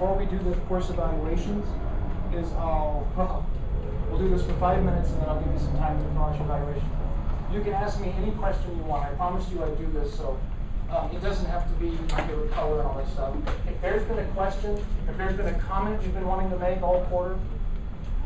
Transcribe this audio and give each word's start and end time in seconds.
before 0.00 0.16
we 0.16 0.24
do 0.24 0.38
the 0.38 0.56
course 0.60 0.88
evaluations, 0.88 1.62
is 2.32 2.50
I'll, 2.54 3.06
well, 3.18 3.46
do 4.16 4.30
this 4.30 4.42
for 4.42 4.54
five 4.54 4.82
minutes 4.82 5.10
and 5.10 5.20
then 5.20 5.28
I'll 5.28 5.42
give 5.42 5.52
you 5.52 5.58
some 5.58 5.76
time 5.76 6.02
to 6.02 6.18
out 6.18 6.34
your 6.36 6.44
evaluation. 6.46 6.88
You 7.52 7.60
can 7.60 7.74
ask 7.74 8.00
me 8.00 8.08
any 8.16 8.30
question 8.32 8.74
you 8.78 8.82
want. 8.84 9.04
I 9.04 9.10
promise 9.16 9.46
you 9.50 9.62
I 9.62 9.68
do 9.74 9.86
this, 9.92 10.16
so 10.16 10.40
um, 10.88 11.10
it 11.14 11.20
doesn't 11.20 11.44
have 11.50 11.68
to 11.68 11.74
be 11.74 11.90
my 11.90 12.26
favorite 12.26 12.50
color 12.52 12.78
and 12.78 12.88
all 12.88 12.96
that 12.96 13.10
stuff. 13.10 13.36
If 13.68 13.78
there's 13.82 14.02
been 14.04 14.20
a 14.20 14.24
question, 14.28 14.82
if 15.06 15.18
there's 15.18 15.36
been 15.36 15.48
a 15.48 15.58
comment 15.58 16.02
you've 16.02 16.14
been 16.14 16.26
wanting 16.26 16.48
to 16.48 16.58
make 16.58 16.80
all 16.80 17.04
quarter, 17.10 17.38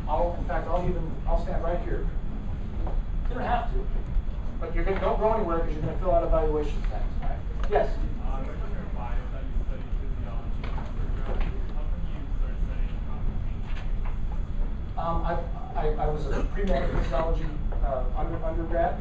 I'll, 0.07 0.33
in 0.39 0.45
fact, 0.45 0.69
I'll 0.69 0.87
even, 0.87 1.11
I'll 1.27 1.43
stand 1.43 1.61
right 1.61 1.81
here. 1.81 2.07
You 3.27 3.35
don't 3.35 3.43
have 3.43 3.69
to, 3.73 3.85
but 4.61 4.73
you're 4.73 4.85
gonna, 4.85 5.01
don't 5.01 5.19
go 5.19 5.33
anywhere 5.33 5.57
because 5.57 5.73
you're 5.73 5.83
gonna 5.83 5.97
fill 5.97 6.11
out 6.11 6.23
evaluation 6.23 6.81
all 7.21 7.27
right? 7.27 7.37
Yes? 7.69 7.89
Uh, 8.23 8.31
I 8.31 8.39
read 8.39 8.55
on 8.63 8.71
your 8.71 8.87
bio 8.95 9.11
that 9.35 9.43
you 9.43 9.59
studied 9.67 9.83
physiology 9.99 10.63
and 10.63 10.79
undergrad. 10.79 11.35
How 11.75 11.83
come 11.83 12.07
you 12.07 12.23
started 12.39 12.55
studying 12.63 12.95
um, 15.05 15.23
I, 15.23 15.37
I, 15.79 15.87
I 15.89 16.07
was 16.07 16.25
a 16.25 16.43
pre-med 16.51 16.89
physiology 16.89 17.45
uh, 17.85 18.03
under, 18.17 18.43
undergrad, 18.43 18.99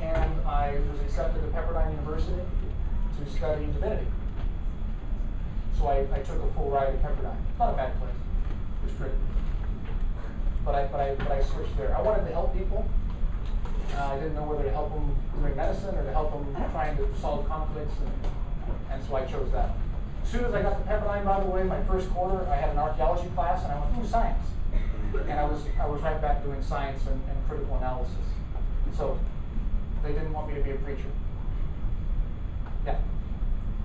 and 0.00 0.40
I 0.46 0.78
was 0.90 1.00
accepted 1.00 1.44
at 1.44 1.52
Pepperdine 1.52 1.90
University 1.90 2.40
to 3.18 3.30
study 3.30 3.66
divinity. 3.66 4.06
So 5.78 5.88
I, 5.88 6.06
I 6.14 6.20
took 6.20 6.42
a 6.42 6.50
full 6.54 6.70
ride 6.70 6.88
at 6.88 7.02
Pepperdine. 7.02 7.36
Not 7.58 7.74
a 7.74 7.76
bad 7.76 7.98
place. 7.98 8.14
It 8.82 8.86
was 8.86 8.92
great. 8.94 9.12
But 10.64 10.74
I, 10.76 10.86
but 10.86 11.00
I, 11.00 11.14
but 11.16 11.30
I 11.30 11.42
switched 11.42 11.76
there. 11.76 11.94
I 11.94 12.00
wanted 12.00 12.24
to 12.26 12.32
help 12.32 12.56
people. 12.56 12.88
Uh, 13.94 14.04
I 14.06 14.16
didn't 14.16 14.34
know 14.34 14.44
whether 14.44 14.62
to 14.62 14.70
help 14.70 14.94
them 14.94 15.14
doing 15.38 15.54
medicine 15.54 15.94
or 15.94 16.04
to 16.04 16.12
help 16.12 16.32
them 16.32 16.70
trying 16.72 16.96
to 16.96 17.06
solve 17.20 17.46
conflicts, 17.46 17.92
and, 18.00 18.32
and 18.90 19.04
so 19.04 19.16
I 19.16 19.26
chose 19.26 19.52
that. 19.52 19.76
As 20.22 20.30
soon 20.30 20.46
as 20.46 20.54
I 20.54 20.62
got 20.62 20.78
to 20.78 20.90
Pepperdine, 20.90 21.26
by 21.26 21.40
the 21.40 21.50
way, 21.50 21.64
my 21.64 21.82
first 21.84 22.08
quarter, 22.10 22.48
I 22.48 22.56
had 22.56 22.70
an 22.70 22.78
archaeology 22.78 23.28
class, 23.34 23.62
and 23.64 23.72
I 23.72 23.78
went, 23.78 24.02
ooh, 24.02 24.08
science. 24.08 24.46
And 25.14 25.32
I 25.32 25.44
was, 25.44 25.62
I 25.80 25.86
was 25.86 26.00
right 26.02 26.20
back 26.20 26.42
doing 26.42 26.62
science 26.62 27.02
and, 27.06 27.20
and 27.28 27.48
critical 27.48 27.76
analysis. 27.76 28.14
So 28.96 29.18
they 30.02 30.12
didn't 30.12 30.32
want 30.32 30.48
me 30.48 30.54
to 30.54 30.60
be 30.60 30.70
a 30.70 30.76
preacher. 30.76 31.02
Yeah. 32.84 32.96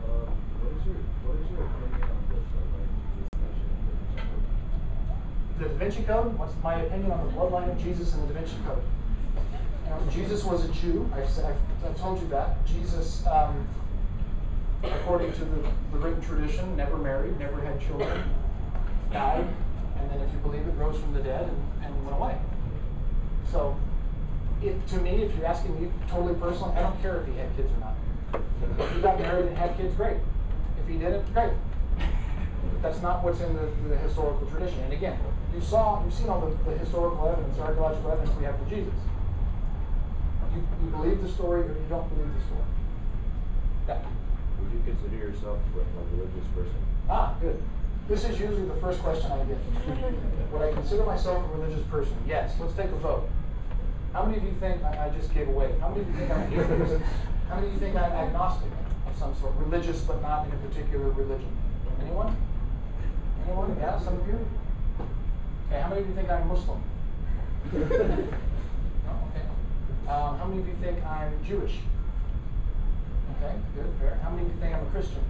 Um, 0.04 0.28
what 0.62 0.74
is 0.74 0.86
your 0.86 0.96
what 1.26 1.36
is 1.38 1.52
your 1.52 1.66
opinion 1.66 2.02
on 2.10 2.24
this? 2.30 2.44
Uh, 2.56 2.62
like 2.74 2.90
you 3.14 3.22
just 3.22 3.36
mentioned 3.44 4.32
The 5.60 5.66
Da 5.70 5.76
Vinci 5.76 6.04
Code, 6.04 6.38
what's 6.40 6.54
my 6.64 6.76
opinion 6.82 7.12
on 7.12 7.28
the 7.28 7.34
bloodline 7.34 7.72
of 7.72 7.78
Jesus 7.82 8.14
and 8.14 8.28
the 8.28 8.34
Da 8.34 8.40
Vinci 8.40 8.56
Code? 8.66 8.84
You 9.86 9.90
know, 9.92 10.12
Jesus 10.12 10.44
was 10.44 10.66
a 10.66 10.70
Jew. 10.74 11.10
I've, 11.14 11.30
said, 11.30 11.46
I've, 11.46 11.90
I've 11.90 11.98
told 12.00 12.22
you 12.22 12.28
that. 12.30 12.66
Jesus, 12.66 13.26
um, 13.28 13.68
according 14.84 15.34
to 15.34 15.40
the, 15.40 15.70
the 15.92 15.98
written 16.00 16.22
tradition, 16.22 16.76
never 16.76 16.98
married, 16.98 17.38
never 17.40 17.62
had 17.62 17.80
children, 17.82 18.24
died, 19.12 19.48
and 20.08 20.22
then, 20.22 20.28
if 20.28 20.34
you 20.34 20.40
believe 20.40 20.66
it, 20.68 20.72
rose 20.78 21.00
from 21.00 21.14
the 21.14 21.20
dead 21.20 21.44
and, 21.44 21.86
and 21.86 22.06
went 22.06 22.18
away. 22.18 22.38
So, 23.52 23.76
if, 24.62 24.74
to 24.88 24.98
me, 24.98 25.24
if 25.24 25.36
you're 25.36 25.46
asking 25.46 25.82
me 25.82 25.92
totally 26.08 26.34
personally, 26.36 26.76
I 26.76 26.82
don't 26.82 27.02
care 27.02 27.22
if 27.22 27.28
he 27.28 27.36
had 27.36 27.56
kids 27.56 27.70
or 27.72 27.80
not. 27.80 27.96
If 28.80 28.96
he 28.96 29.02
got 29.02 29.20
married 29.20 29.48
and 29.48 29.58
had 29.58 29.76
kids, 29.78 29.94
great. 29.96 30.18
If 30.82 30.88
he 30.88 30.98
didn't, 30.98 31.32
great. 31.34 31.54
But 31.98 32.82
That's 32.82 33.02
not 33.02 33.24
what's 33.24 33.42
in 33.42 33.54
the, 33.56 33.70
the 33.90 33.98
historical 33.98 34.48
tradition. 34.48 34.80
And 34.80 34.94
again, 34.94 35.20
you 35.54 35.62
saw, 35.62 36.04
you've 36.04 36.14
seen 36.14 36.30
all 36.30 36.42
the, 36.42 36.72
the 36.72 36.78
historical 36.78 37.28
evidence, 37.28 37.60
archaeological 37.60 38.12
evidence 38.12 38.36
we 38.38 38.46
have 38.46 38.58
for 38.58 38.70
Jesus. 38.70 38.94
You, 40.56 40.64
you 40.84 40.90
believe 40.90 41.22
the 41.22 41.30
story 41.30 41.62
or 41.62 41.68
you 41.68 41.86
don't 41.90 42.08
believe 42.10 42.34
the 42.34 42.46
story. 42.46 42.68
Yeah. 43.88 44.02
Would 44.60 44.72
you 44.72 44.82
consider 44.86 45.16
yourself 45.16 45.60
a 45.76 46.16
religious 46.16 46.48
person? 46.56 46.82
Ah, 47.10 47.36
good. 47.40 47.62
This 48.08 48.24
is 48.24 48.40
usually 48.40 48.66
the 48.66 48.76
first 48.76 49.02
question 49.02 49.30
I 49.32 49.44
get. 49.44 49.58
Would 50.54 50.62
I 50.62 50.72
consider 50.72 51.04
myself 51.04 51.44
a 51.44 51.58
religious 51.58 51.86
person? 51.88 52.16
Yes. 52.26 52.56
Let's 52.60 52.74
take 52.74 52.86
a 52.86 52.96
vote. 52.96 53.28
How 54.14 54.24
many 54.26 54.38
of 54.38 54.44
you 54.44 54.56
think 54.62 54.82
I, 54.84 55.08
I 55.08 55.10
just 55.10 55.34
gave 55.34 55.50
away? 55.50 55.78
How 55.82 55.90
many 55.90 56.02
of 56.02 56.08
you 56.08 56.16
think 56.16 56.32
I'm 56.32 56.54
atheist? 56.54 57.04
How 57.50 57.56
many 57.56 57.68
of 57.68 57.74
you 57.74 57.80
think 57.80 57.96
I'm 57.98 58.12
agnostic 58.14 58.72
of 59.08 59.18
some 59.18 59.36
sort, 59.36 59.54
religious 59.58 60.00
but 60.02 60.22
not 60.22 60.48
in 60.48 60.54
a 60.54 60.56
particular 60.70 61.10
religion? 61.12 61.56
Anyone? 62.02 62.36
Anyone? 63.46 63.76
Yeah, 63.78 64.00
some 64.00 64.20
of 64.20 64.28
you. 64.28 64.40
Okay. 65.68 65.82
How 65.82 65.90
many 65.90 66.02
of 66.02 66.08
you 66.08 66.16
think 66.16 66.30
I'm 66.30 66.48
Muslim? 66.48 66.82
No. 67.74 67.80
Okay. 69.30 69.46
Um, 70.08 70.38
how 70.38 70.46
many 70.48 70.62
of 70.62 70.68
you 70.68 70.76
think 70.82 71.06
I'm 71.06 71.44
Jewish? 71.46 71.76
Okay, 73.38 73.56
good, 73.76 73.86
fair. 74.00 74.18
How 74.24 74.30
many 74.30 74.44
of 74.48 74.54
you 74.54 74.60
think 74.62 74.74
I'm 74.76 74.88
a 74.88 74.90
Christian? 74.92 75.24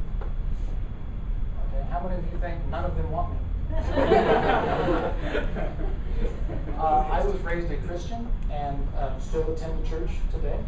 How 1.89 2.01
many 2.01 2.15
of 2.15 2.23
you 2.31 2.37
think 2.39 2.55
none 2.69 2.85
of 2.85 2.95
them 2.95 3.11
want 3.11 3.33
me? 3.33 3.39
uh, 6.77 7.07
I 7.11 7.21
was 7.25 7.39
raised 7.41 7.71
a 7.71 7.77
Christian 7.77 8.27
and 8.51 8.87
um, 8.97 9.19
still 9.19 9.51
attend 9.53 9.83
the 9.83 9.87
church 9.89 10.09
today. 10.31 10.59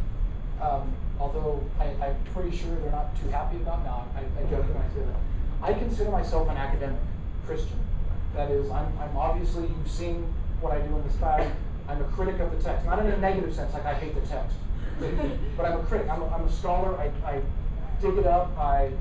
Um, 0.62 0.94
although 1.20 1.64
I, 1.80 1.86
am 2.08 2.16
pretty 2.34 2.56
sure 2.56 2.76
they're 2.76 2.92
not 2.92 3.16
too 3.22 3.30
happy 3.30 3.58
about 3.58 3.84
me. 3.84 3.90
I, 3.90 4.22
I 4.40 4.44
joke 4.50 4.68
when 4.68 4.78
I 4.78 4.88
say 4.94 5.02
that. 5.06 5.16
I 5.62 5.74
consider 5.78 6.12
myself 6.12 6.50
an 6.50 6.58
academic 6.58 7.00
Christian. 7.46 7.80
That 8.36 8.52
is, 8.52 8.70
I'm, 8.70 8.86
I'm 9.00 9.18
obviously, 9.18 9.64
you've 9.64 9.90
seen 9.90 10.32
what 10.62 10.74
I 10.74 10.80
do 10.80 10.96
in 10.96 11.04
this 11.04 11.16
class. 11.18 11.50
I'm 11.88 12.02
a 12.02 12.06
critic 12.06 12.40
of 12.40 12.52
the 12.56 12.64
text, 12.64 12.86
not 12.86 13.00
in 13.00 13.08
a 13.08 13.18
negative 13.18 13.54
sense, 13.54 13.74
like 13.74 13.86
I 13.86 13.96
hate 13.96 14.14
the 14.14 14.22
text, 14.22 14.56
but 15.58 15.66
I'm 15.66 15.80
a 15.80 15.84
critic. 15.84 16.08
I'm 16.10 16.22
a, 16.22 16.28
I'm 16.28 16.44
a 16.44 16.52
scholar. 16.52 16.96
I, 17.00 17.12
I 17.28 17.42
dig 18.00 18.18
it 18.18 18.28
up. 18.28 18.56
I 18.58 18.92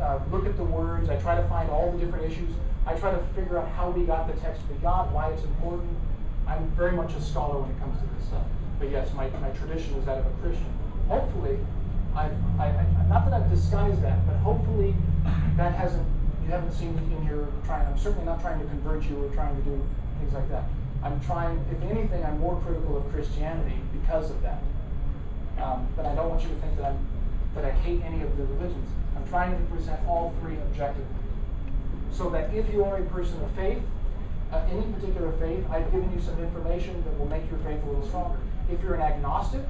uh, 0.00 0.20
look 0.30 0.46
at 0.46 0.56
the 0.56 0.64
words. 0.64 1.08
I 1.08 1.16
try 1.16 1.34
to 1.34 1.46
find 1.48 1.70
all 1.70 1.92
the 1.92 1.98
different 1.98 2.30
issues. 2.30 2.50
I 2.86 2.94
try 2.94 3.10
to 3.10 3.22
figure 3.34 3.58
out 3.58 3.68
how 3.68 3.90
we 3.90 4.04
got 4.04 4.26
the 4.26 4.38
text 4.40 4.62
we 4.70 4.76
got, 4.76 5.10
why 5.12 5.30
it's 5.30 5.42
important. 5.44 5.96
I'm 6.46 6.66
very 6.76 6.92
much 6.92 7.14
a 7.14 7.20
scholar 7.20 7.60
when 7.60 7.70
it 7.70 7.78
comes 7.80 7.98
to 8.00 8.06
this 8.16 8.28
stuff. 8.28 8.44
But 8.78 8.90
yes, 8.90 9.12
my, 9.14 9.28
my 9.40 9.50
tradition 9.50 9.94
is 9.94 10.04
that 10.04 10.18
of 10.18 10.26
a 10.26 10.30
Christian. 10.42 10.68
Hopefully, 11.08 11.58
I've, 12.14 12.32
I, 12.58 12.66
I, 12.66 13.06
not 13.08 13.24
that 13.24 13.34
I've 13.34 13.50
disguised 13.50 14.02
that, 14.02 14.26
but 14.26 14.36
hopefully 14.36 14.94
that 15.56 15.74
hasn't, 15.74 16.06
you 16.44 16.50
haven't 16.50 16.72
seen 16.72 16.98
in 16.98 17.26
here 17.26 17.48
trying, 17.64 17.86
I'm 17.86 17.98
certainly 17.98 18.26
not 18.26 18.40
trying 18.40 18.60
to 18.60 18.66
convert 18.66 19.04
you 19.04 19.24
or 19.24 19.28
trying 19.34 19.56
to 19.56 19.62
do 19.62 19.80
things 20.20 20.34
like 20.34 20.48
that. 20.50 20.64
I'm 21.02 21.20
trying, 21.20 21.64
if 21.70 21.82
anything, 21.90 22.24
I'm 22.24 22.38
more 22.38 22.60
critical 22.60 22.96
of 22.96 23.10
Christianity 23.12 23.76
because 23.92 24.30
of 24.30 24.40
that. 24.42 24.62
Um, 25.62 25.86
but 25.96 26.04
I 26.06 26.14
don't 26.14 26.28
want 26.28 26.42
you 26.42 26.48
to 26.48 26.54
think 26.56 26.76
that 26.76 26.86
I'm 26.86 26.98
that 27.54 27.64
I 27.64 27.70
hate 27.70 28.02
any 28.04 28.22
of 28.22 28.36
the 28.36 28.44
religions. 28.44 28.88
I'm 29.16 29.26
trying 29.28 29.52
to 29.52 29.72
present 29.72 30.00
all 30.06 30.34
three 30.40 30.56
objectively. 30.56 31.04
So 32.12 32.30
that 32.30 32.54
if 32.54 32.72
you 32.72 32.84
are 32.84 32.98
a 32.98 33.04
person 33.06 33.42
of 33.42 33.50
faith, 33.52 33.82
uh, 34.52 34.62
any 34.70 34.82
particular 34.92 35.32
faith, 35.32 35.64
I've 35.70 35.90
given 35.90 36.12
you 36.12 36.20
some 36.20 36.38
information 36.38 37.02
that 37.04 37.18
will 37.18 37.26
make 37.26 37.48
your 37.50 37.58
faith 37.60 37.82
a 37.82 37.86
little 37.86 38.06
stronger. 38.06 38.38
If 38.70 38.82
you're 38.82 38.94
an 38.94 39.02
agnostic, 39.02 39.62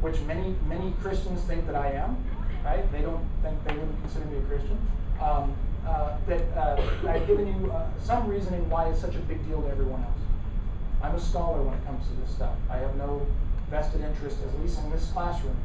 which 0.00 0.18
many 0.20 0.54
many 0.68 0.92
Christians 1.02 1.42
think 1.42 1.66
that 1.66 1.76
I 1.76 1.92
am, 1.92 2.16
right? 2.64 2.90
They 2.92 3.02
don't 3.02 3.24
think 3.42 3.62
they 3.64 3.74
wouldn't 3.74 4.00
consider 4.02 4.24
me 4.26 4.38
a 4.38 4.42
Christian. 4.42 4.78
Um, 5.20 5.54
uh, 5.86 6.16
that 6.26 6.42
uh, 6.56 7.08
I've 7.08 7.26
given 7.26 7.46
you 7.46 7.70
uh, 7.70 7.86
some 8.02 8.26
reasoning 8.28 8.68
why 8.68 8.88
it's 8.88 9.00
such 9.00 9.14
a 9.14 9.20
big 9.20 9.46
deal 9.46 9.62
to 9.62 9.68
everyone 9.68 10.02
else. 10.02 10.18
I'm 11.02 11.14
a 11.14 11.20
scholar 11.20 11.62
when 11.62 11.74
it 11.74 11.84
comes 11.86 12.06
to 12.08 12.14
this 12.20 12.30
stuff. 12.30 12.54
I 12.68 12.78
have 12.78 12.96
no 12.96 13.24
vested 13.70 14.00
interest, 14.00 14.38
at 14.42 14.60
least 14.60 14.80
in 14.80 14.90
this 14.90 15.06
classroom, 15.12 15.56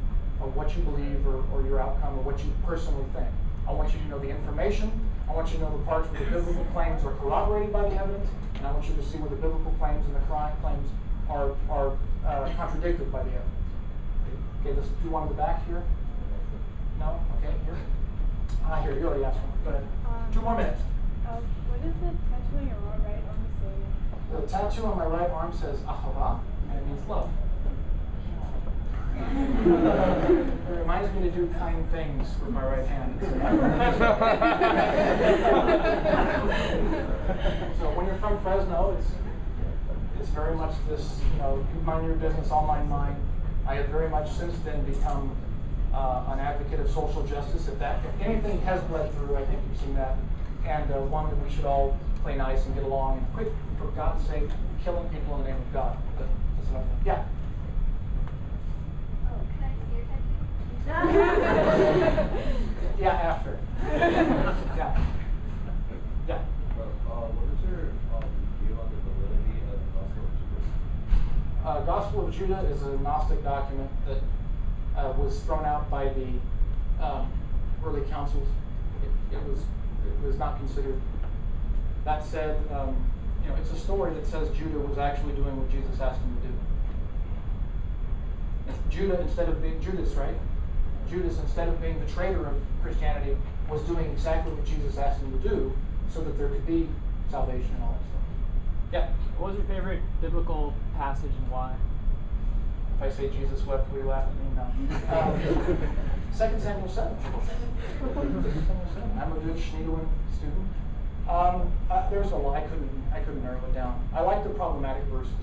of 0.42 0.56
what 0.56 0.76
you 0.76 0.82
believe 0.84 1.26
or, 1.28 1.44
or 1.54 1.66
your 1.66 1.80
outcome 1.80 2.18
or 2.18 2.22
what 2.22 2.40
you 2.44 2.52
personally 2.66 3.06
think. 3.14 3.28
I 3.68 3.72
want 3.74 3.94
you 3.94 4.00
to 4.00 4.08
know 4.08 4.20
the 4.20 4.30
information. 4.30 4.92
I 5.30 5.34
want 5.34 5.48
you 5.54 5.58
to 5.58 5.64
know 5.64 5.78
the 5.78 5.86
parts 5.86 6.10
where 6.12 6.20
the 6.20 6.32
biblical 6.32 6.66
claims 6.74 7.06
are 7.06 7.14
corroborated 7.22 7.72
by 7.72 7.88
the 7.88 7.96
evidence, 7.96 8.28
and 8.58 8.68
I 8.68 8.72
want 8.72 8.90
you 8.90 8.96
to 8.96 9.06
see 9.06 9.18
where 9.18 9.30
the 9.30 9.38
biblical 9.38 9.72
claims 9.80 10.04
and 10.06 10.16
the 10.16 10.20
Quranic 10.28 10.60
claims 10.62 10.90
are, 11.30 11.56
are 11.70 11.96
uh, 12.26 12.50
contradicted 12.58 13.12
by 13.12 13.24
the 13.24 13.30
evidence. 13.32 13.62
Okay, 14.62 14.74
let's 14.76 14.90
do 15.02 15.10
one 15.10 15.24
in 15.24 15.30
the 15.30 15.40
back 15.40 15.66
here. 15.68 15.84
No? 17.00 17.22
Okay, 17.40 17.54
here. 17.66 17.78
Ah, 18.66 18.82
here, 18.82 18.98
you 18.98 19.08
already 19.08 19.24
asked 19.24 19.40
one. 19.40 19.54
Go 19.64 19.70
ahead. 19.72 19.88
Um, 20.06 20.34
Two 20.34 20.42
more 20.42 20.58
minutes. 20.58 20.82
Uh, 21.26 21.40
what 21.70 21.80
does 21.82 21.96
the 22.02 22.12
tattoo 22.30 22.58
on 22.60 22.68
your 22.68 22.82
right 23.02 23.24
arm 23.26 23.42
say? 23.62 23.74
The 24.36 24.42
tattoo 24.46 24.86
on 24.86 24.98
my 24.98 25.06
right 25.06 25.30
arm 25.30 25.54
says 25.54 25.80
Ahava, 25.88 26.40
and 26.70 26.78
it 26.78 26.86
means 26.86 27.08
love. 27.08 27.30
Reminds 30.70 31.14
me 31.16 31.24
to 31.24 31.32
do 31.32 31.48
kind 31.58 31.90
things 31.92 32.28
with 32.42 32.50
my 32.50 32.64
right 32.64 32.86
hand. 32.86 33.20
so 37.80 37.90
when 37.92 38.06
you're 38.06 38.18
from 38.18 38.42
Fresno, 38.42 38.96
it's 38.98 39.12
it's 40.20 40.30
very 40.30 40.56
much 40.56 40.74
this, 40.88 41.20
you 41.34 41.40
know, 41.40 41.66
you 41.74 41.82
mind 41.82 42.06
your 42.06 42.16
business, 42.16 42.52
I'll 42.52 42.66
mind 42.66 42.90
mine. 42.90 43.16
I 43.68 43.76
have 43.76 43.88
very 43.88 44.10
much 44.10 44.30
since 44.32 44.58
then 44.60 44.84
become 44.84 45.36
uh, 45.94 46.26
an 46.30 46.40
advocate 46.40 46.80
of 46.80 46.90
social 46.92 47.26
justice. 47.26 47.68
If 47.68 47.80
that, 47.80 48.00
if 48.06 48.22
anything 48.22 48.62
has 48.62 48.82
bled 48.84 49.12
through, 49.16 49.36
I 49.36 49.46
think 49.46 49.60
you've 49.70 49.82
seen 49.82 49.96
that, 49.96 50.16
and 50.66 50.92
uh, 50.92 51.00
one 51.00 51.30
that 51.30 51.44
we 51.44 51.50
should 51.50 51.66
all 51.66 51.98
play 52.22 52.36
nice 52.36 52.66
and 52.66 52.76
get 52.76 52.84
along 52.84 53.18
and 53.18 53.34
quit, 53.34 53.52
for 53.80 53.88
God's 53.92 54.26
sake, 54.28 54.48
killing 54.84 55.08
people 55.10 55.36
in 55.38 55.44
the 55.44 55.50
name 55.50 55.58
of 55.58 55.74
God. 55.74 55.98
Yeah. 57.06 57.26
yeah, 63.00 63.10
after. 63.10 63.58
yeah. 63.82 65.06
Yeah. 66.28 66.40
Uh, 71.66 71.80
Gospel 71.82 72.28
of 72.28 72.36
Judah 72.36 72.60
is 72.72 72.84
a 72.84 72.98
Gnostic 73.00 73.44
document 73.44 73.90
that 74.06 74.18
uh, 74.96 75.12
was 75.14 75.40
thrown 75.42 75.66
out 75.66 75.90
by 75.90 76.10
the 76.10 76.28
um, 77.04 77.32
early 77.84 78.02
councils. 78.02 78.48
It, 79.02 79.36
it, 79.36 79.44
was 79.50 79.60
it 79.60 80.28
was 80.28 80.38
not 80.38 80.58
considered. 80.60 81.02
That 82.06 82.24
said, 82.24 82.60
um, 82.72 82.96
you 83.44 83.50
know, 83.50 83.56
it's 83.56 83.72
a 83.72 83.80
story 83.80 84.14
that 84.14 84.28
says 84.28 84.56
Judah 84.56 84.78
was 84.78 85.00
actually 85.00 85.34
doing 85.34 85.58
what 85.58 85.72
Jesus 85.72 86.00
asked 86.00 86.22
him 86.22 86.38
to 86.38 86.48
do. 86.48 86.54
Judah 88.92 89.20
instead 89.22 89.50
of 89.50 89.60
being 89.64 89.82
Judas, 89.82 90.14
right? 90.14 90.36
Judas, 91.12 91.38
instead 91.40 91.68
of 91.68 91.82
being 91.82 92.00
the 92.00 92.10
traitor 92.10 92.48
of 92.48 92.56
Christianity, 92.82 93.36
was 93.70 93.82
doing 93.84 94.10
exactly 94.12 94.54
what 94.54 94.66
Jesus 94.66 94.98
asked 94.98 95.20
him 95.20 95.32
to 95.42 95.50
do, 95.50 95.74
so 96.10 96.22
that 96.22 96.38
there 96.38 96.48
could 96.48 96.66
be 96.66 96.88
salvation 97.30 97.70
and 97.76 97.84
all 97.84 97.92
that 97.92 98.08
stuff. 98.08 98.24
Yeah. 98.94 99.10
What 99.38 99.52
was 99.52 99.58
your 99.58 99.68
favorite 99.68 100.02
biblical 100.22 100.74
passage 100.96 101.32
and 101.36 101.52
why? 101.52 101.76
If 102.96 103.04
I 103.04 103.10
say 103.12 103.30
Jesus 103.30 103.66
wept, 103.66 103.92
will 103.92 104.00
you 104.00 104.06
laugh 104.06 104.28
at 104.28 104.36
me? 104.36 104.48
No. 104.56 104.68
Um, 105.12 105.78
Second 106.32 106.62
Samuel 106.62 106.88
7. 106.88 107.12
Second 107.20 108.16
Samuel 108.16 108.44
7. 108.44 109.20
I'm 109.20 109.32
a 109.34 109.40
good 109.40 109.58
Schniedewind 109.58 110.08
student. 110.32 110.68
Um, 111.28 111.72
uh, 111.90 112.10
there's 112.10 112.32
a 112.32 112.36
lot. 112.36 112.56
I 112.56 112.62
couldn't, 112.62 112.90
I 113.14 113.20
couldn't 113.20 113.44
narrow 113.44 113.60
it 113.68 113.74
down. 113.74 114.08
I 114.14 114.22
like 114.22 114.44
the 114.44 114.50
problematic 114.52 115.04
verses. 115.06 115.34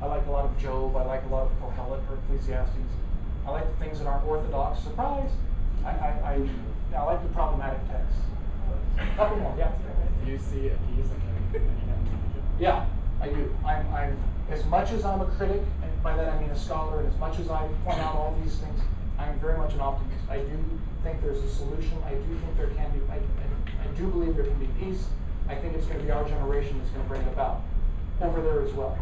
I 0.00 0.06
like 0.06 0.26
a 0.26 0.30
lot 0.30 0.46
of 0.46 0.58
Job. 0.58 0.96
I 0.96 1.04
like 1.04 1.22
a 1.24 1.28
lot 1.28 1.46
of 1.46 1.52
Kohelet 1.60 2.00
or 2.10 2.18
Ecclesiastes. 2.24 2.76
I 3.46 3.50
like 3.50 3.66
the 3.66 3.84
things 3.84 3.98
that 3.98 4.06
aren't 4.06 4.24
orthodox. 4.26 4.82
Surprise! 4.82 5.30
I, 5.84 5.90
I, 5.90 6.38
I, 6.92 6.96
I 6.96 7.02
like 7.04 7.22
the 7.22 7.28
problematic 7.30 7.80
texts. 7.88 8.20
Couple 9.16 9.38
more, 9.38 9.54
yeah. 9.58 9.72
Do 10.24 10.30
you 10.30 10.38
see 10.38 10.68
a 10.68 10.78
peace 10.94 11.06
of? 11.06 11.62
Yeah, 12.60 12.86
I 13.20 13.28
do. 13.28 13.54
I'm, 13.64 13.86
I'm 13.92 14.16
as 14.50 14.64
much 14.66 14.92
as 14.92 15.04
I'm 15.04 15.20
a 15.20 15.26
critic, 15.26 15.62
and 15.82 16.02
by 16.02 16.16
that 16.16 16.28
I 16.28 16.40
mean 16.40 16.50
a 16.50 16.56
scholar, 16.56 17.00
and 17.00 17.12
as 17.12 17.18
much 17.18 17.38
as 17.40 17.50
I 17.50 17.66
point 17.84 17.98
out 17.98 18.14
all 18.14 18.38
these 18.42 18.56
things, 18.56 18.80
I 19.18 19.26
am 19.26 19.38
very 19.40 19.58
much 19.58 19.72
an 19.74 19.80
optimist. 19.80 20.22
I 20.30 20.38
do 20.38 20.58
think 21.02 21.20
there's 21.22 21.42
a 21.42 21.50
solution. 21.50 21.98
I 22.06 22.14
do 22.14 22.38
think 22.38 22.56
there 22.56 22.68
can 22.68 22.90
be. 22.92 23.00
I, 23.10 23.16
I, 23.16 23.84
I 23.84 23.86
do 23.96 24.06
believe 24.08 24.36
there 24.36 24.46
can 24.46 24.58
be 24.58 24.68
peace. 24.78 25.06
I 25.48 25.56
think 25.56 25.74
it's 25.74 25.86
going 25.86 25.98
to 25.98 26.04
be 26.04 26.10
our 26.10 26.24
generation 26.28 26.78
that's 26.78 26.90
going 26.90 27.02
to 27.02 27.08
bring 27.08 27.22
it 27.22 27.32
about 27.32 27.62
over 28.20 28.40
there 28.40 28.62
as 28.62 28.72
well. 28.72 28.96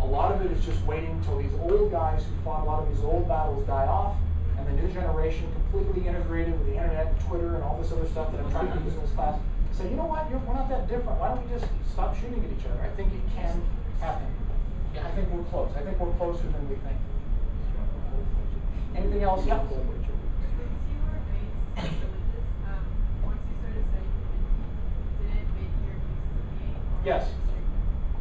A 0.00 0.06
lot 0.06 0.32
of 0.32 0.40
it 0.44 0.50
is 0.50 0.64
just 0.64 0.82
waiting 0.86 1.10
until 1.10 1.38
these 1.38 1.52
old 1.60 1.90
guys 1.90 2.24
who 2.24 2.32
fought 2.42 2.62
a 2.62 2.66
lot 2.66 2.82
of 2.82 2.88
these 2.94 3.04
old 3.04 3.28
battles 3.28 3.66
die 3.66 3.86
off, 3.86 4.16
and 4.58 4.66
the 4.66 4.72
new 4.72 4.88
generation, 4.92 5.46
completely 5.70 6.08
integrated 6.08 6.52
with 6.58 6.66
the 6.66 6.74
internet 6.76 7.06
and 7.08 7.20
Twitter 7.28 7.54
and 7.54 7.62
all 7.64 7.78
this 7.80 7.92
other 7.92 8.06
stuff 8.08 8.32
that 8.32 8.40
I'm 8.40 8.50
trying 8.50 8.72
to 8.72 8.84
use 8.84 8.94
in 8.94 9.00
this 9.00 9.10
class, 9.12 9.38
say, 9.72 9.88
you 9.90 9.96
know 9.96 10.06
what, 10.06 10.28
You're, 10.30 10.38
we're 10.40 10.54
not 10.54 10.68
that 10.70 10.88
different. 10.88 11.18
Why 11.20 11.28
don't 11.28 11.44
we 11.44 11.52
just 11.52 11.66
stop 11.92 12.16
shooting 12.16 12.42
at 12.44 12.50
each 12.50 12.64
other? 12.66 12.80
I 12.82 12.88
think 12.96 13.12
it 13.12 13.20
can 13.36 13.60
happen. 14.00 14.26
Yeah, 14.94 15.06
I 15.06 15.10
think 15.12 15.30
we're 15.30 15.44
close. 15.44 15.70
I 15.76 15.82
think 15.82 15.98
we're 16.00 16.12
closer 16.16 16.42
than 16.48 16.68
we 16.68 16.74
think. 16.76 16.96
Anything 18.96 19.22
else? 19.22 19.46
Yeah. 19.46 19.60
Since 19.60 19.70
you 19.70 20.98
were 21.06 21.20
raised 21.30 21.54
religious, 21.78 22.44
um, 22.66 22.82
once 23.22 23.38
you 23.46 23.54
started 23.62 23.84
studying 23.86 24.16
religion, 24.18 24.64
did 25.22 25.30
it 25.30 25.46
make 25.54 25.72
your 25.86 25.96
views 26.02 26.26
deviate? 26.34 26.74
or 26.74 27.06
Yes. 27.06 27.22
was 27.22 27.30
it 27.30 27.38
strict? 27.46 27.68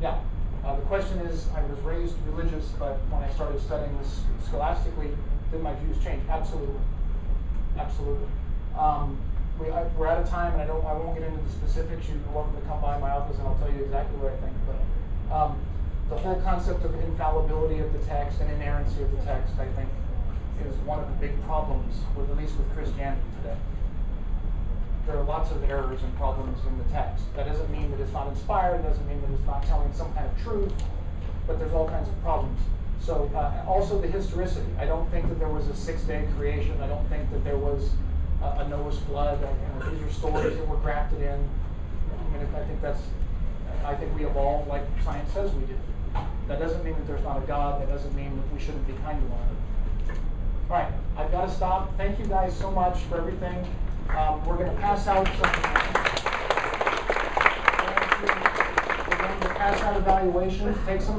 Yeah. 0.05 0.21
Uh, 0.65 0.75
the 0.75 0.81
question 0.83 1.19
is, 1.19 1.47
I 1.55 1.63
was 1.63 1.79
raised 1.81 2.15
religious, 2.27 2.65
but 2.77 2.97
when 3.09 3.23
I 3.23 3.29
started 3.33 3.61
studying 3.61 3.97
this 3.97 4.21
scholastically, 4.45 5.11
did 5.51 5.61
my 5.61 5.73
views 5.75 5.97
change? 6.03 6.21
Absolutely. 6.29 6.81
Absolutely. 7.77 8.27
Um, 8.77 9.17
we, 9.59 9.69
I, 9.71 9.83
we're 9.97 10.07
out 10.07 10.19
of 10.19 10.29
time, 10.29 10.53
and 10.53 10.61
I 10.61 10.67
don't, 10.67 10.83
I 10.85 10.93
won't 10.93 11.17
get 11.17 11.27
into 11.27 11.41
the 11.41 11.49
specifics. 11.49 12.07
You're 12.09 12.19
welcome 12.33 12.55
to 12.59 12.65
come 12.67 12.81
by 12.81 12.97
my 12.99 13.11
office, 13.11 13.37
and 13.37 13.47
I'll 13.47 13.57
tell 13.57 13.71
you 13.71 13.83
exactly 13.83 14.17
what 14.19 14.33
I 14.33 14.37
think. 14.43 14.55
But 14.67 14.79
um, 15.33 15.59
the 16.09 16.17
whole 16.17 16.41
concept 16.41 16.83
of 16.83 16.93
infallibility 17.03 17.79
of 17.79 17.91
the 17.93 17.99
text 17.99 18.39
and 18.41 18.51
inerrancy 18.51 19.01
of 19.03 19.11
the 19.11 19.23
text, 19.23 19.53
I 19.59 19.67
think, 19.79 19.89
is 20.67 20.75
one 20.83 20.99
of 20.99 21.07
the 21.07 21.15
big 21.23 21.39
problems, 21.43 21.95
with 22.15 22.29
at 22.29 22.37
least 22.37 22.57
with 22.57 22.67
Christianity 22.75 23.23
today 23.41 23.57
there 25.09 25.17
are 25.17 25.23
lots 25.23 25.49
of 25.49 25.63
errors 25.63 26.03
and 26.03 26.15
problems 26.17 26.59
in 26.67 26.77
the 26.77 26.83
text. 26.85 27.23
That 27.35 27.47
doesn't 27.47 27.71
mean 27.71 27.89
that 27.89 27.99
it's 27.99 28.13
not 28.13 28.27
inspired, 28.27 28.83
doesn't 28.83 29.07
mean 29.07 29.19
that 29.21 29.31
it's 29.31 29.45
not 29.45 29.65
telling 29.65 29.91
some 29.91 30.13
kind 30.13 30.27
of 30.27 30.43
truth, 30.43 30.71
but 31.47 31.57
there's 31.57 31.73
all 31.73 31.89
kinds 31.89 32.07
of 32.07 32.21
problems. 32.21 32.59
So, 33.01 33.29
uh, 33.33 33.63
also 33.67 33.99
the 33.99 34.07
historicity. 34.07 34.69
I 34.77 34.85
don't 34.85 35.09
think 35.09 35.27
that 35.29 35.39
there 35.39 35.49
was 35.49 35.67
a 35.67 35.75
six 35.75 36.03
day 36.03 36.27
creation. 36.37 36.79
I 36.79 36.85
don't 36.85 37.07
think 37.09 37.31
that 37.31 37.43
there 37.43 37.57
was 37.57 37.89
a, 38.43 38.59
a 38.59 38.67
Noah's 38.67 38.99
flood. 38.99 39.43
I, 39.43 39.49
you 39.49 39.79
know, 39.79 39.95
these 39.95 40.07
are 40.07 40.13
stories 40.13 40.55
that 40.55 40.67
were 40.67 40.77
grafted 40.77 41.21
in. 41.21 41.49
I 42.11 42.37
mean, 42.37 42.47
I 42.55 42.63
think 42.65 42.79
that's, 42.79 43.01
I 43.83 43.95
think 43.95 44.15
we 44.15 44.25
evolved 44.25 44.67
like 44.67 44.83
science 45.03 45.31
says 45.33 45.51
we 45.53 45.65
did. 45.65 45.79
That 46.47 46.59
doesn't 46.59 46.83
mean 46.85 46.93
that 46.93 47.07
there's 47.07 47.23
not 47.23 47.37
a 47.37 47.47
God. 47.47 47.81
That 47.81 47.89
doesn't 47.89 48.13
mean 48.15 48.35
that 48.35 48.53
we 48.53 48.59
shouldn't 48.59 48.85
be 48.85 48.93
kind 49.01 49.19
to 49.19 49.27
one 49.27 49.41
another. 49.41 50.19
All 50.69 50.77
right, 50.77 50.93
I've 51.17 51.31
got 51.31 51.47
to 51.47 51.51
stop. 51.51 51.97
Thank 51.97 52.19
you 52.19 52.25
guys 52.25 52.55
so 52.55 52.69
much 52.69 52.99
for 53.09 53.17
everything. 53.17 53.65
Um, 54.15 54.43
we're 54.45 54.57
going 54.57 54.69
to 54.69 54.81
pass 54.81 55.07
out 55.07 55.25
something. 55.27 55.63
We're 59.09 59.17
going 59.17 59.39
to 59.41 59.49
pass 59.55 59.81
out 59.81 59.97
evaluations. 59.97 60.77
Take 60.85 61.01
some 61.01 61.07
time. 61.07 61.17